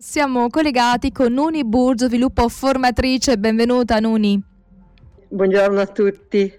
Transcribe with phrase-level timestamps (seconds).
[0.00, 3.36] Siamo collegati con Nuni Burgio, sviluppo formatrice.
[3.36, 4.40] Benvenuta Nuni.
[5.28, 6.56] Buongiorno a tutti.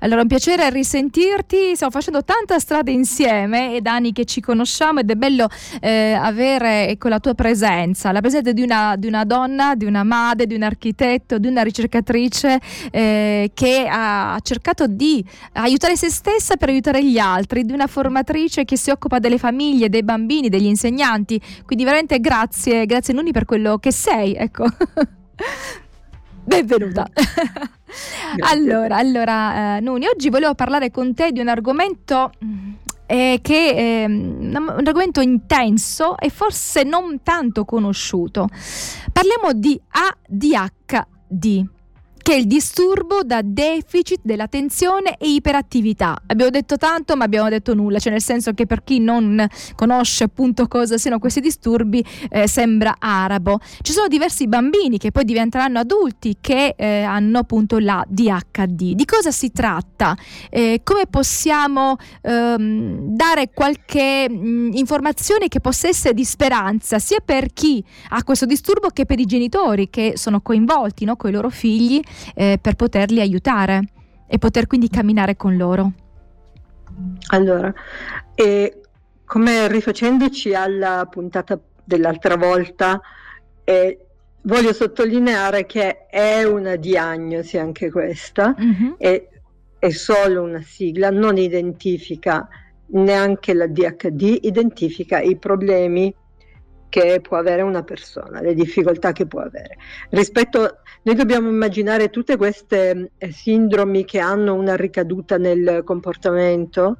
[0.00, 1.74] Allora, un piacere risentirti.
[1.74, 5.48] Stiamo facendo tanta strada insieme, da anni che ci conosciamo ed è bello
[5.80, 10.04] eh, avere ecco, la tua presenza, la presenza di una, di una, donna, di una
[10.04, 12.60] madre, di un architetto, di una ricercatrice
[12.90, 15.24] eh, che ha cercato di
[15.54, 19.88] aiutare se stessa per aiutare gli altri, di una formatrice che si occupa delle famiglie,
[19.88, 21.40] dei bambini, degli insegnanti.
[21.64, 24.34] Quindi veramente grazie, grazie Nuni per quello che sei.
[24.34, 24.64] Ecco.
[26.44, 27.06] Benvenuta.
[28.40, 32.30] allora, allora eh, Nuni, oggi volevo parlare con te di un argomento
[33.06, 38.48] eh, che è ehm, un argomento intenso e forse non tanto conosciuto.
[39.12, 41.76] Parliamo di ADHD
[42.28, 46.14] che è il disturbo da deficit dell'attenzione e iperattività.
[46.26, 50.24] Abbiamo detto tanto, ma abbiamo detto nulla, cioè nel senso che per chi non conosce
[50.24, 53.60] appunto cosa siano questi disturbi, eh, sembra arabo.
[53.80, 58.92] Ci sono diversi bambini che poi diventeranno adulti che eh, hanno appunto la DHD.
[58.92, 60.14] Di cosa si tratta?
[60.50, 67.54] Eh, come possiamo ehm, dare qualche mh, informazione che possa essere di speranza sia per
[67.54, 71.48] chi ha questo disturbo che per i genitori che sono coinvolti no, con i loro
[71.48, 72.02] figli
[72.34, 73.88] eh, per poterli aiutare
[74.26, 75.92] e poter quindi camminare con loro.
[77.28, 77.72] Allora,
[78.34, 78.80] eh,
[79.24, 83.00] come rifacendoci alla puntata dell'altra volta,
[83.64, 84.06] eh,
[84.42, 88.92] voglio sottolineare che è una diagnosi anche questa, mm-hmm.
[88.96, 89.28] è,
[89.78, 92.48] è solo una sigla, non identifica
[92.90, 96.14] neanche la DHD, identifica i problemi
[96.88, 99.76] che può avere una persona, le difficoltà che può avere.
[100.10, 106.96] Rispetto, noi dobbiamo immaginare tutte queste eh, sindromi che hanno una ricaduta nel comportamento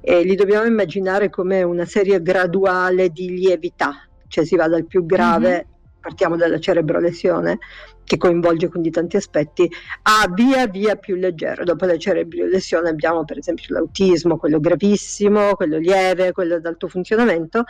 [0.00, 5.04] e li dobbiamo immaginare come una serie graduale di lievità, cioè si va dal più
[5.06, 6.00] grave, mm-hmm.
[6.00, 7.58] partiamo dalla cerebrolesione,
[8.04, 9.70] che coinvolge quindi tanti aspetti,
[10.02, 11.62] a via via più leggero.
[11.64, 17.64] Dopo la cerebrolesione abbiamo per esempio l'autismo, quello gravissimo, quello lieve, quello ad alto funzionamento,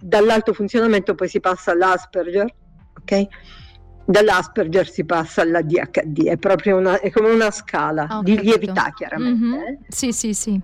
[0.00, 2.54] dall'alto funzionamento poi si passa all'Asperger,
[3.00, 3.26] ok?
[4.06, 8.50] Dall'Asperger si passa alla DHD, è proprio una, è come una scala oh, di capito.
[8.50, 9.44] lievità chiaramente.
[9.44, 9.60] Mm-hmm.
[9.60, 9.78] Eh?
[9.88, 10.60] Sì, sì, sì.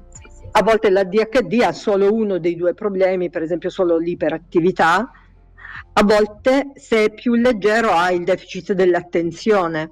[0.56, 5.10] A volte la DHD ha solo uno dei due problemi, per esempio solo l'iperattività,
[5.96, 9.90] a volte se è più leggero ha il deficit dell'attenzione.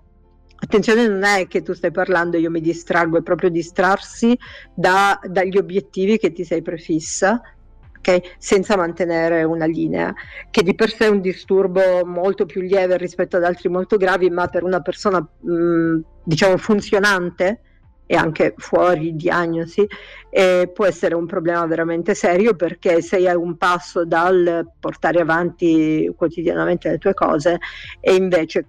[0.55, 4.39] Attenzione non è che tu stai parlando, io mi distraggo, è proprio distrarsi
[4.73, 7.41] da, dagli obiettivi che ti sei prefissa
[8.03, 8.23] okay?
[8.37, 10.13] senza mantenere una linea,
[10.51, 14.29] che di per sé è un disturbo molto più lieve rispetto ad altri molto gravi,
[14.29, 17.61] ma per una persona mh, diciamo funzionante
[18.07, 19.87] e anche fuori diagnosi,
[20.29, 26.13] eh, può essere un problema veramente serio perché sei a un passo dal portare avanti
[26.15, 27.59] quotidianamente le tue cose
[28.01, 28.67] e invece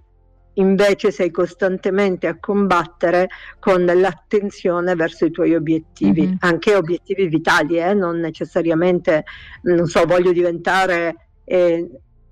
[0.54, 3.28] invece sei costantemente a combattere
[3.58, 6.36] con l'attenzione verso i tuoi obiettivi, mm-hmm.
[6.40, 7.94] anche obiettivi vitali, eh?
[7.94, 9.24] non necessariamente,
[9.62, 11.90] non so, voglio diventare, eh,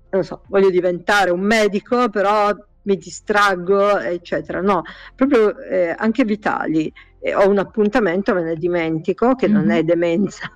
[0.09, 2.51] non so, voglio diventare un medico, però
[2.83, 4.61] mi distraggo, eccetera.
[4.61, 4.83] No,
[5.15, 6.91] proprio eh, anche vitali.
[7.19, 9.55] Eh, ho un appuntamento, me ne dimentico, che mm-hmm.
[9.55, 10.51] non è demenza,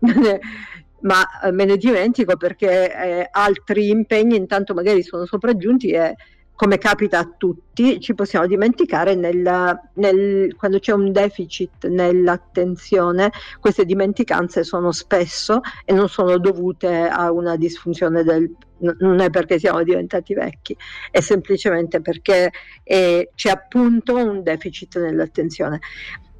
[1.00, 6.14] ma me ne dimentico perché eh, altri impegni intanto magari sono sopraggiunti e
[6.62, 13.84] come capita a tutti, ci possiamo dimenticare nel, nel, quando c'è un deficit nell'attenzione, queste
[13.84, 19.82] dimenticanze sono spesso e non sono dovute a una disfunzione del non è perché siamo
[19.82, 20.76] diventati vecchi,
[21.10, 22.52] è semplicemente perché
[22.84, 25.80] eh, c'è appunto un deficit nell'attenzione.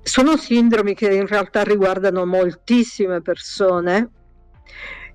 [0.05, 4.11] Sono sindromi che in realtà riguardano moltissime persone,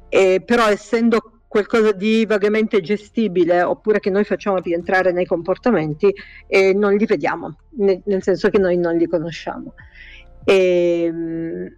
[0.09, 6.13] eh, però essendo qualcosa di vagamente gestibile oppure che noi facciamo rientrare nei comportamenti
[6.45, 9.73] e non li vediamo, nel, senso che noi non li conosciamo.
[10.43, 11.75] E, ehm,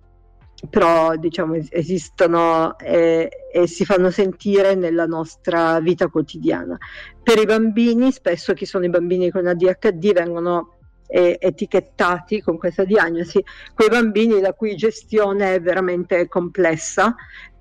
[0.69, 6.77] però diciamo esistono e, e, si fanno sentire nella nostra vita quotidiana.
[7.23, 10.73] Per i bambini, spesso chi sono i bambini con ADHD vengono
[11.07, 13.43] eh, etichettati con questa diagnosi,
[13.73, 17.15] quei bambini la cui gestione è veramente complessa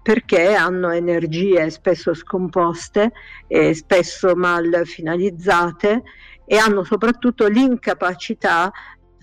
[0.08, 3.12] perché hanno energie spesso scomposte,
[3.46, 6.02] e spesso mal finalizzate
[6.46, 8.72] e hanno soprattutto l'incapacità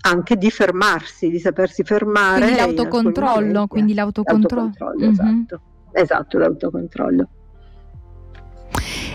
[0.02, 2.42] anche di fermarsi, di sapersi fermare.
[2.42, 4.70] Quindi l'autocontrollo, quindi l'autocontrollo.
[4.78, 5.40] l'autocontrollo mm-hmm.
[5.40, 5.60] esatto.
[5.90, 7.28] esatto, l'autocontrollo.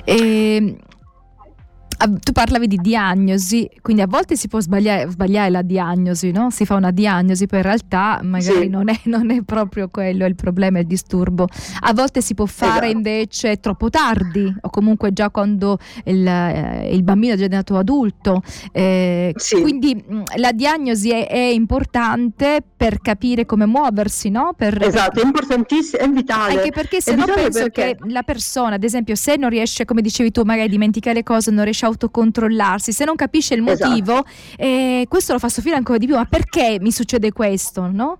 [0.03, 0.90] E, Ah,
[2.07, 6.49] tu parlavi di diagnosi, quindi a volte si può sbagliare, sbagliare la diagnosi, no?
[6.49, 8.69] Si fa una diagnosi, poi in realtà magari sì.
[8.69, 11.47] non, è, non, è, proprio quello il problema, il disturbo.
[11.81, 12.97] A volte si può fare esatto.
[12.97, 18.41] invece troppo tardi o comunque già quando il, eh, il bambino è già diventato adulto.
[18.71, 19.61] Eh, sì.
[19.61, 24.53] Quindi mm, la diagnosi è, è, importante per capire come muoversi, no?
[24.57, 26.57] Per, esatto, è importantissimo, è vitale.
[26.57, 27.97] Anche perché se no penso perché...
[27.97, 31.23] che la persona, ad esempio, se non riesce, come dicevi tu, magari a dimenticare le
[31.23, 34.29] cose, non riesce a autocontrollarsi, se non capisce il motivo, esatto.
[34.57, 36.15] eh, questo lo fa soffrire ancora di più.
[36.15, 38.17] Ma perché mi succede questo, no?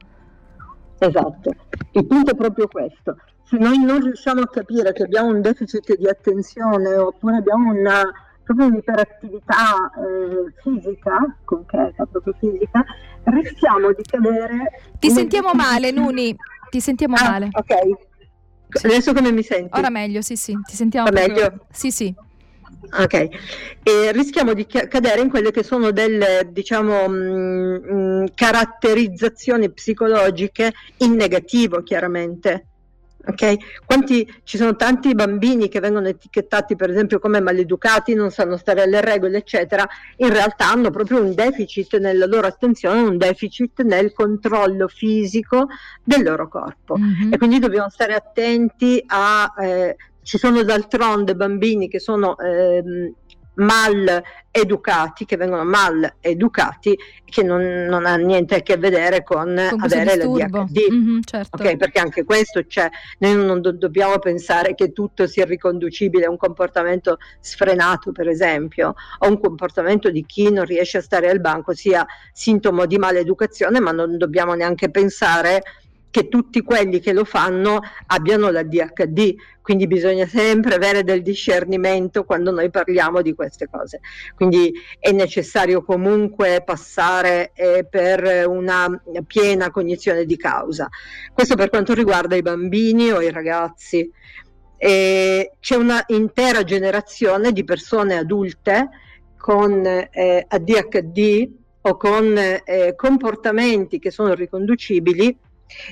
[1.00, 1.56] Esatto,
[1.94, 3.18] il punto è proprio questo.
[3.44, 8.03] Se noi non riusciamo a capire che abbiamo un deficit di attenzione oppure abbiamo una
[8.44, 12.83] proprio un'iperattività eh, fisica, concreta, proprio fisica,
[13.23, 14.91] rischiamo di cadere.
[15.00, 16.35] Ti sentiamo male, Nuni.
[16.69, 17.50] Ti sentiamo ah, male.
[17.51, 18.83] Ok.
[18.83, 19.77] Adesso come mi senti?
[19.77, 20.57] Ora meglio, sì, sì.
[20.63, 21.65] Ti sentiamo meglio?
[21.71, 22.13] Sì, sì.
[22.89, 23.13] Ok,
[23.83, 30.74] e rischiamo di cadere in quelle che sono delle, diciamo, mh, mm, mm, caratterizzazioni psicologiche
[30.98, 32.66] in negativo, chiaramente.
[33.24, 33.57] Okay?
[33.86, 38.81] Quanti, ci sono tanti bambini che vengono etichettati per esempio come maleducati, non sanno stare
[38.81, 39.88] alle regole, eccetera,
[40.18, 45.68] in realtà hanno proprio un deficit nella loro attenzione, un deficit nel controllo fisico
[46.04, 46.98] del loro corpo.
[46.98, 47.33] Mm-hmm.
[47.33, 53.13] E quindi dobbiamo stare attenti a eh, ci sono d'altronde bambini che sono ehm,
[53.56, 59.56] mal educati, che vengono mal educati, che non, non ha niente a che vedere con,
[59.69, 60.91] con avere la DHD.
[60.91, 61.57] Mm-hmm, certo.
[61.57, 62.89] okay, perché anche questo c'è,
[63.19, 68.95] noi non do- dobbiamo pensare che tutto sia riconducibile a un comportamento sfrenato, per esempio,
[69.19, 73.79] o un comportamento di chi non riesce a stare al banco sia sintomo di maleducazione,
[73.79, 75.62] ma non dobbiamo neanche pensare
[76.11, 82.25] che tutti quelli che lo fanno abbiano la DHD, quindi bisogna sempre avere del discernimento
[82.25, 84.01] quando noi parliamo di queste cose.
[84.35, 90.89] Quindi è necessario comunque passare eh, per una piena cognizione di causa.
[91.33, 94.11] Questo per quanto riguarda i bambini o i ragazzi.
[94.77, 98.89] E c'è una intera generazione di persone adulte
[99.37, 101.49] con eh, ADHD
[101.81, 105.37] o con eh, comportamenti che sono riconducibili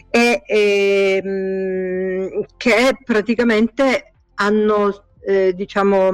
[0.09, 6.09] e, e ehm, che praticamente hanno, eh, diciamo,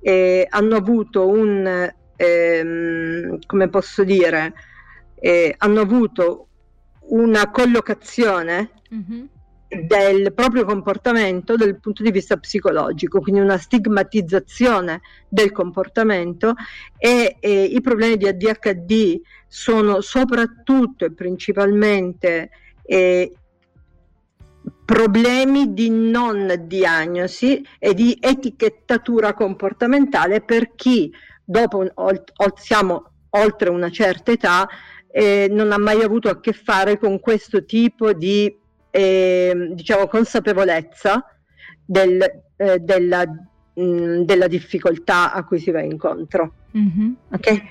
[0.00, 4.52] eh, hanno avuto un, eh, come posso dire,
[5.20, 6.48] eh, hanno avuto
[7.10, 9.24] una collocazione mm-hmm.
[9.86, 16.54] del proprio comportamento dal punto di vista psicologico, quindi una stigmatizzazione del comportamento
[16.96, 22.50] e, e i problemi di ADHD sono soprattutto e principalmente
[22.90, 23.32] eh,
[24.86, 31.12] problemi di non diagnosi e di etichettatura comportamentale per chi
[31.44, 34.66] dopo olt- siamo oltre una certa età
[35.10, 38.56] eh, non ha mai avuto a che fare con questo tipo di
[38.90, 41.22] eh, diciamo consapevolezza
[41.84, 42.22] del,
[42.56, 46.54] eh, della, mh, mm, della, difficoltà a cui si va incontro.
[46.76, 47.12] Mm-hmm.
[47.32, 47.62] Okay?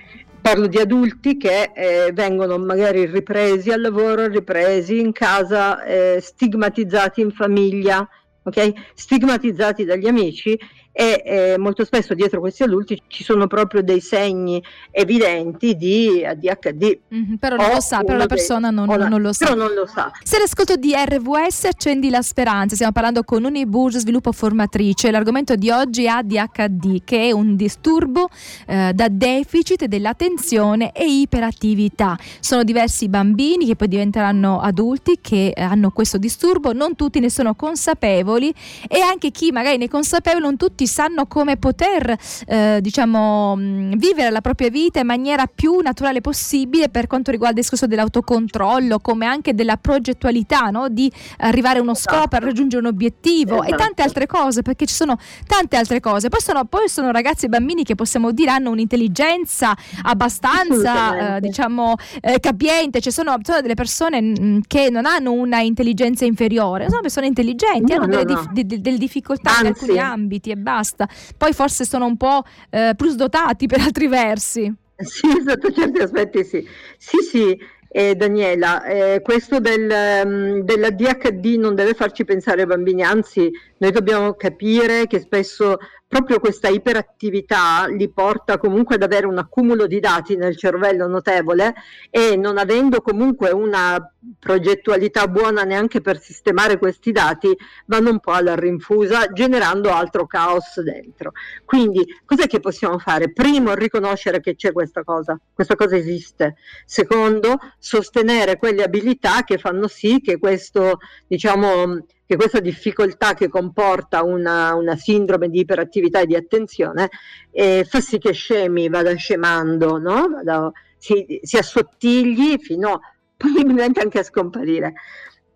[0.48, 7.20] Parlo di adulti che eh, vengono magari ripresi al lavoro, ripresi in casa, eh, stigmatizzati
[7.20, 8.08] in famiglia,
[8.44, 8.74] okay?
[8.94, 10.58] stigmatizzati dagli amici
[11.00, 14.60] e eh, molto spesso dietro questi adulti ci sono proprio dei segni
[14.90, 16.98] evidenti di ADHD.
[17.14, 19.54] Mm-hmm, però non lo sa, però la persona non, la, non, lo sa.
[19.54, 20.12] non, lo sa.
[20.24, 25.70] Se l'ascolto di RVS accendi la speranza, stiamo parlando con Unibus Sviluppo Formatrice, l'argomento di
[25.70, 28.30] oggi è ADHD che è un disturbo
[28.66, 32.18] eh, da deficit dell'attenzione e iperattività.
[32.40, 37.54] Sono diversi bambini che poi diventeranno adulti che hanno questo disturbo, non tutti ne sono
[37.54, 38.52] consapevoli
[38.88, 42.16] e anche chi magari ne è consapevole, non tutti sanno come poter
[42.48, 47.58] eh, diciamo, mm, vivere la propria vita in maniera più naturale possibile per quanto riguarda
[47.58, 50.90] il discorso dell'autocontrollo, come anche della progettualità, no?
[50.90, 52.46] di arrivare a uno scopo, a esatto.
[52.46, 53.74] raggiungere un obiettivo esatto.
[53.74, 56.30] e tante altre cose, perché ci sono tante altre cose.
[56.30, 61.96] Poi sono, poi sono ragazzi e bambini che possiamo dire hanno un'intelligenza abbastanza eh, diciamo
[62.22, 66.90] eh, capiente, ci sono, sono, delle persone mh, mm, che non hanno una intelligenza inferiore,
[66.90, 68.26] sono persone intelligenti, no, hanno no, delle.
[68.26, 69.62] Dif- de- delle, difficoltà Anzi.
[69.62, 71.08] in alcuni ambiti e basta basta.
[71.36, 74.74] Poi forse sono un po' eh, plus dotati per altri versi.
[74.98, 76.68] Sì, sotto certi aspetti sì.
[76.98, 77.60] Sì, sì.
[77.90, 79.90] eh, Daniela, eh, questo del,
[80.26, 85.78] um, della DHD non deve farci pensare ai bambini, anzi noi dobbiamo capire che spesso
[86.08, 91.76] proprio questa iperattività li porta comunque ad avere un accumulo di dati nel cervello notevole
[92.10, 93.98] e non avendo comunque una
[94.40, 100.82] progettualità buona neanche per sistemare questi dati vanno un po' alla rinfusa generando altro caos
[100.82, 101.34] dentro.
[101.66, 103.32] Quindi cos'è che possiamo fare?
[103.34, 106.56] Primo riconoscere che c'è questa cosa, questa cosa esiste.
[106.86, 114.22] Secondo sostenere quelle abilità che fanno sì che questo diciamo che questa difficoltà che comporta
[114.22, 117.10] una, una sindrome di iperattività e di attenzione
[117.52, 120.28] eh, fa sì che scemi, vada scemando, no?
[120.28, 123.00] vada, si, si, assottigli fino
[123.38, 124.94] possibilmente anche a scomparire.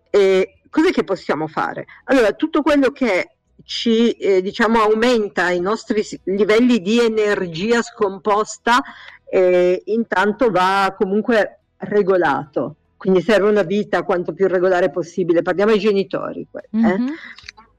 [0.08, 1.84] E cos'è che possiamo fare?
[2.04, 8.80] Allora, tutto quello che ci eh, diciamo aumenta i nostri livelli di energia scomposta
[9.28, 15.80] eh, intanto va comunque regolato quindi serve una vita quanto più regolare possibile, parliamo ai
[15.80, 16.46] genitori.
[16.52, 16.76] Eh?
[16.76, 17.06] Mm-hmm.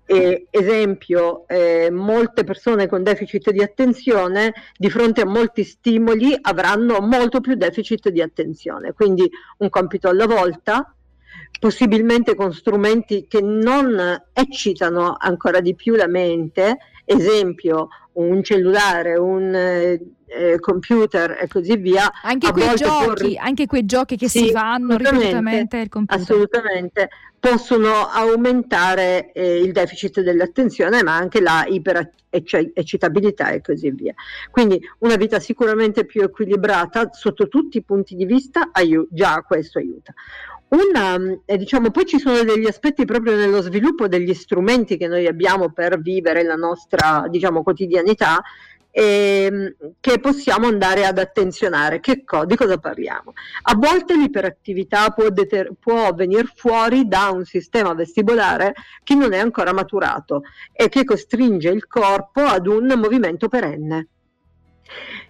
[0.05, 6.99] E, esempio, eh, molte persone con deficit di attenzione di fronte a molti stimoli avranno
[6.99, 9.25] molto più deficit di attenzione, quindi
[9.59, 10.93] un compito alla volta,
[11.57, 19.53] possibilmente con strumenti che non eccitano ancora di più la mente, esempio un cellulare, un
[19.53, 22.11] eh, eh, computer e così via.
[22.23, 23.45] Anche quei, giochi, por...
[23.45, 26.21] anche quei, giochi, che sì, si fanno ripetutamente il computer.
[26.21, 34.13] Assolutamente, possono aumentare eh, il deficit dell'attenzione ma anche la ipereccitabilità e così via.
[34.49, 39.79] Quindi una vita sicuramente più equilibrata sotto tutti i punti di vista, aiu- già questo
[39.79, 40.13] aiuta.
[40.73, 45.27] Una, eh, diciamo, poi ci sono degli aspetti proprio nello sviluppo degli strumenti che noi
[45.27, 48.41] abbiamo per vivere la nostra diciamo, quotidianità
[48.89, 52.01] eh, che possiamo andare ad attenzionare.
[52.25, 53.33] Co- di cosa parliamo?
[53.63, 59.37] A volte l'iperattività può, deter- può venire fuori da un sistema vestibolare che non è
[59.37, 64.07] ancora maturato e che costringe il corpo ad un movimento perenne.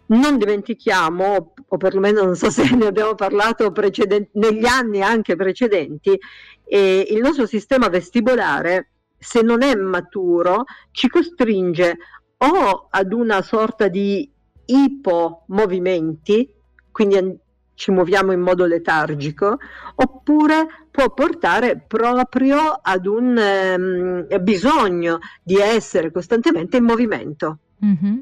[0.06, 6.18] Non dimentichiamo, o perlomeno non so se ne abbiamo parlato preceden- negli anni anche precedenti,
[6.66, 11.98] eh, il nostro sistema vestibolare, se non è maturo, ci costringe
[12.38, 14.30] o ad una sorta di
[14.66, 16.54] ipomovimenti,
[16.92, 17.38] quindi
[17.76, 19.58] ci muoviamo in modo letargico,
[19.96, 27.60] oppure può portare proprio ad un um, bisogno di essere costantemente in movimento.
[27.84, 28.20] Mm-hmm.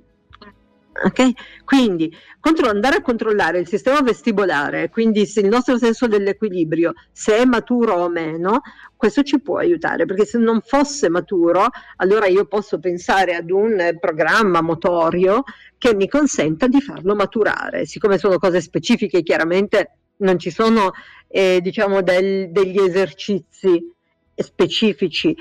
[0.94, 1.34] Okay?
[1.64, 7.46] Quindi contro, andare a controllare il sistema vestibolare, quindi il nostro senso dell'equilibrio, se è
[7.46, 8.62] maturo o meno,
[8.96, 11.68] questo ci può aiutare, perché se non fosse maturo,
[11.98, 15.44] allora io posso pensare ad un programma motorio
[15.78, 17.86] che mi consenta di farlo maturare.
[17.86, 20.92] Siccome sono cose specifiche, chiaramente non ci sono
[21.28, 23.92] eh, diciamo del, degli esercizi
[24.36, 25.36] specifici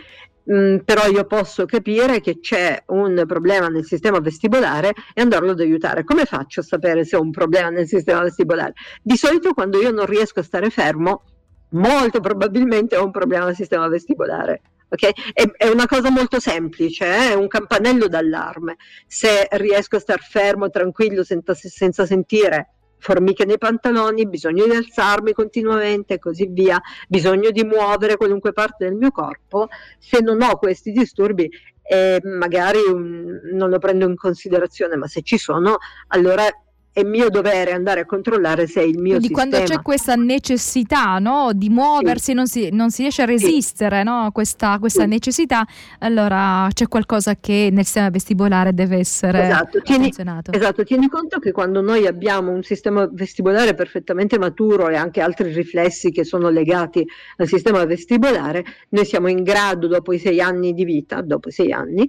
[0.53, 5.61] Mm, però io posso capire che c'è un problema nel sistema vestibolare e andarlo ad
[5.61, 6.03] aiutare.
[6.03, 8.73] Come faccio a sapere se ho un problema nel sistema vestibolare?
[9.01, 11.23] Di solito quando io non riesco a stare fermo,
[11.71, 14.63] molto probabilmente ho un problema nel sistema vestibolare.
[14.89, 15.13] Okay?
[15.33, 17.31] È, è, una cosa molto semplice, eh?
[17.31, 18.77] è un campanello d'allarme.
[19.07, 25.33] Se riesco a star fermo, tranquillo, senza, senza sentire formiche nei pantaloni, bisogno di alzarmi
[25.33, 30.57] continuamente e così via, bisogno di muovere qualunque parte del mio corpo, se non ho
[30.57, 31.51] questi disturbi
[31.83, 35.79] eh, magari un, non lo prendo in considerazione, ma se ci sono,
[36.09, 36.45] allora
[36.93, 39.49] è mio dovere andare a controllare se il mio Quindi sistema...
[39.49, 42.33] quando c'è questa necessità no, di muoversi, sì.
[42.33, 44.05] non, si, non, si, riesce a resistere sì.
[44.05, 45.09] no, a questa, questa sì.
[45.09, 45.65] necessità,
[46.01, 49.81] allora c'è qualcosa che nel sistema vestibolare deve essere esatto.
[49.83, 50.13] Tieni,
[50.51, 55.53] esatto, tieni conto che quando noi abbiamo un sistema vestibolare perfettamente maturo e anche altri
[55.53, 57.07] riflessi che sono legati
[57.37, 61.53] al sistema vestibolare, noi siamo in grado dopo i sei anni di vita, dopo i
[61.53, 62.09] sei anni,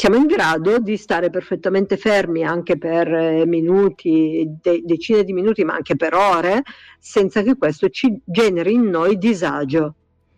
[0.00, 5.62] siamo in grado di stare perfettamente fermi anche per eh, minuti, de- decine di minuti,
[5.62, 6.62] ma anche per ore,
[6.98, 9.94] senza che questo ci generi in noi disagio.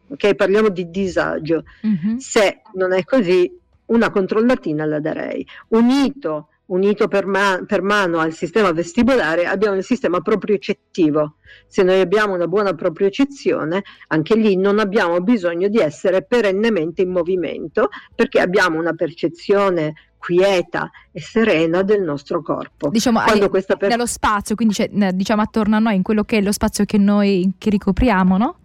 [0.09, 1.63] Ok, parliamo di disagio.
[1.87, 2.17] Mm-hmm.
[2.17, 5.47] Se non è così, una controllatina la darei.
[5.69, 11.37] Unito unito per, ma- per, mano al sistema vestibolare abbiamo il sistema propriocettivo.
[11.67, 17.11] Se noi abbiamo una buona propriocezione, anche lì non abbiamo bisogno di essere perennemente in
[17.11, 22.89] movimento perché abbiamo una percezione quieta e serena del nostro corpo.
[22.89, 23.91] Diciamo Quando questa per...
[23.91, 26.97] nello spazio, quindi cioè, diciamo attorno a noi, in quello che è lo spazio che
[26.97, 28.57] noi che ricopriamo, no?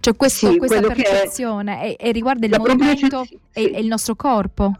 [0.00, 1.96] Cioè questo, sì, questa percezione è...
[1.98, 3.22] e, e, riguarda il movimento
[3.52, 4.72] e, e il nostro corpo.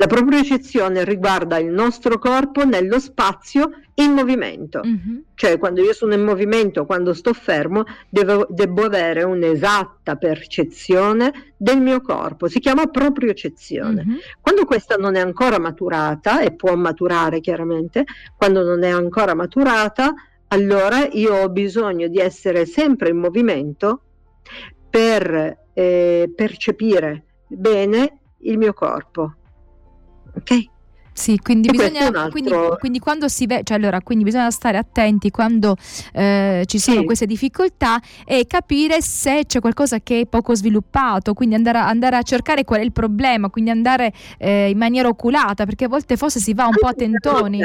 [0.00, 5.18] La propriocezione riguarda il nostro corpo nello spazio in movimento, mm-hmm.
[5.34, 11.82] cioè quando io sono in movimento, quando sto fermo, devo, devo avere un'esatta percezione del
[11.82, 14.02] mio corpo, si chiama propriocezione.
[14.02, 14.16] Mm-hmm.
[14.40, 18.06] Quando questa non è ancora maturata, e può maturare chiaramente,
[18.38, 20.14] quando non è ancora maturata,
[20.48, 24.00] allora io ho bisogno di essere sempre in movimento
[24.88, 29.34] per eh, percepire bene il mio corpo.
[30.34, 30.64] Ok?
[31.12, 35.76] Sì, quindi, bisogna, quindi, quindi, quando si vede, cioè allora, quindi bisogna stare attenti quando
[36.14, 37.04] eh, ci sono sì.
[37.04, 42.16] queste difficoltà e capire se c'è qualcosa che è poco sviluppato, quindi andare a, andare
[42.16, 46.16] a cercare qual è il problema, quindi andare eh, in maniera oculata, perché a volte
[46.16, 47.60] forse si va un po' a tentoni.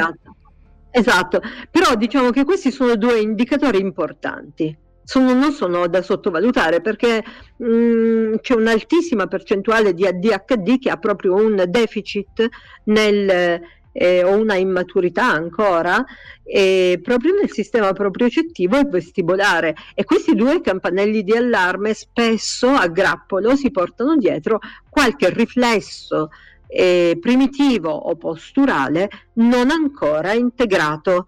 [0.91, 1.41] Esatto,
[1.72, 7.24] però diciamo che questi sono due indicatori importanti sono, non sono da sottovalutare perché
[7.55, 12.47] mh, mm, c'è un'altissima percentuale di ADHD che ha proprio un deficit
[12.85, 13.62] nel,
[13.93, 16.03] eh, o una immaturità ancora
[16.43, 19.75] eh, proprio nel sistema propriocettivo e vestibolare.
[19.93, 24.59] E questi due campanelli di allarme spesso a grappolo si portano dietro
[24.89, 26.29] qualche riflesso
[26.67, 31.27] eh, primitivo o posturale non ancora integrato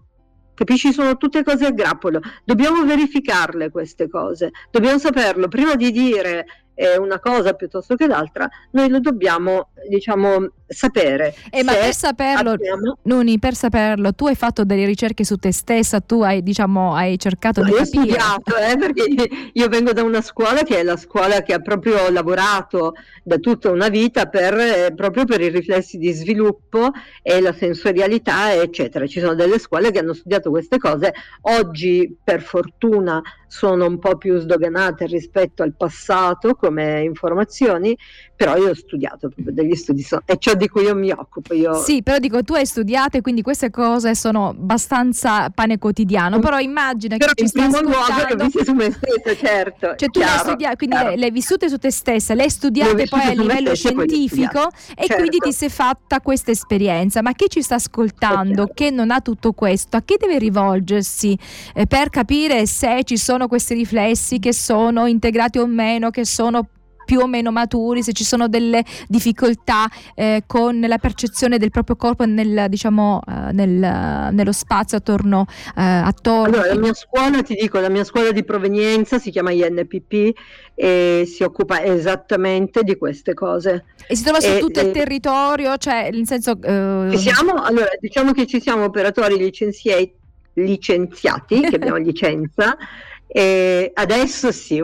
[0.58, 0.92] Capisci?
[0.92, 2.18] Sono tutte cose a grappolo.
[2.44, 4.50] Dobbiamo verificarle queste cose.
[4.72, 10.50] Dobbiamo saperlo prima di dire eh, una cosa piuttosto che l'altra, noi lo dobbiamo, diciamo,
[10.66, 11.34] sapere.
[11.50, 12.98] Eh, ma per saperlo, abbiamo...
[13.02, 17.18] Nuni, per saperlo, tu hai fatto delle ricerche su te stessa, tu hai, diciamo, hai
[17.18, 18.00] cercato no, di capire.
[18.00, 21.60] Ho studiato, eh, perché io vengo da una scuola che è la scuola che ha
[21.60, 26.90] proprio lavorato da tutta una vita per, eh, proprio per i riflessi di sviluppo
[27.22, 29.06] e la sensorialità, eccetera.
[29.06, 31.12] Ci sono delle scuole che hanno studiato queste cose.
[31.42, 37.96] Oggi, per fortuna, sono un po' più sdoganate rispetto al passato come informazioni,
[38.36, 41.54] però io ho studiato proprio degli studi so- è ciò di cui io mi occupo.
[41.54, 41.74] Io...
[41.74, 46.40] Sì, però dico tu hai studiato e quindi queste cose sono abbastanza pane quotidiano, mm.
[46.40, 48.34] però immagina però che ci stai ascoltando...
[48.34, 49.94] luogo su me stessa, certo.
[49.96, 52.50] Cioè tu le hai studiate, quindi le, le hai vissute su te stessa, le hai
[52.50, 55.14] studiate poi a livello scientifico e certo.
[55.16, 58.72] quindi ti sei fatta questa esperienza, ma chi ci sta ascoltando, certo.
[58.74, 61.38] che non ha tutto questo, a chi deve rivolgersi
[61.74, 66.68] eh, per capire se ci sono questi riflessi che sono integrati o meno, che sono
[67.08, 71.96] più o meno maturi, se ci sono delle difficoltà eh, con la percezione del proprio
[71.96, 76.56] corpo nel, diciamo, eh, nel, nello spazio attorno, eh, attorno.
[76.56, 80.38] Allora, la mia scuola, ti dico, la mia scuola di provenienza si chiama INPP
[80.74, 83.86] e si occupa esattamente di queste cose.
[84.06, 86.58] E si trova su e, tutto e, il territorio, cioè nel senso...
[86.60, 90.12] Eh, siamo, allora, diciamo che ci siamo operatori licenziati,
[90.60, 92.76] licenziati che abbiamo licenza,
[93.26, 94.82] e adesso sì,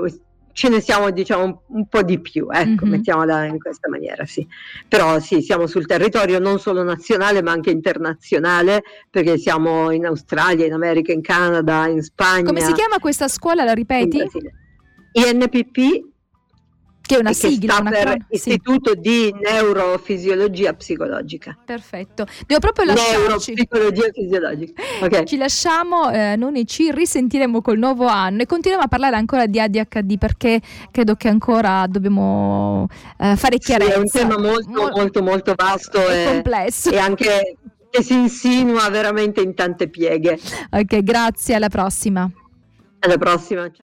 [0.54, 2.94] ce ne siamo diciamo un, un po' di più, ecco, mm-hmm.
[2.94, 4.46] mettiamola in questa maniera, sì.
[4.88, 10.64] Però sì, siamo sul territorio non solo nazionale ma anche internazionale, perché siamo in Australia,
[10.64, 12.44] in America, in Canada, in Spagna.
[12.44, 14.22] Come si chiama questa scuola, la ripeti?
[15.12, 16.12] INPP
[17.06, 19.00] che è una sigla, una per Istituto sì.
[19.00, 21.56] di Neurofisiologia Psicologica.
[21.64, 22.26] Perfetto.
[22.46, 23.54] Devo proprio lasciarci.
[23.54, 24.82] Neuropsicologia Fisiologica.
[25.02, 25.24] Okay.
[25.26, 29.60] Ci lasciamo, eh, noi ci risentiremo col nuovo anno e continuiamo a parlare ancora di
[29.60, 32.86] ADHD perché credo che ancora dobbiamo
[33.18, 33.90] eh, fare chiarezza.
[33.90, 36.90] Sì, è un tema molto Mol- molto molto vasto e, e complesso.
[36.90, 37.56] E anche
[37.90, 40.38] che si insinua veramente in tante pieghe.
[40.70, 42.28] Ok, grazie, alla prossima.
[43.00, 43.70] Alla prossima.